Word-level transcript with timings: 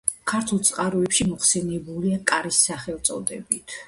ქართულ 0.29 0.59
წყაროებში 0.69 1.27
მოხსენიებულია 1.33 2.17
„კარის“ 2.31 2.63
სახელწოდებით. 2.71 3.77